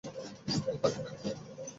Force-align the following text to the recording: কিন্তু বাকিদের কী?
কিন্তু 0.45 0.69
বাকিদের 0.81 1.13
কী? 1.19 1.29